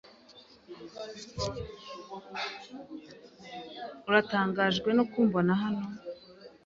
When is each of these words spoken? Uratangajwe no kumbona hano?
Uratangajwe 4.07 4.89
no 4.97 5.03
kumbona 5.11 5.51
hano? 5.61 5.85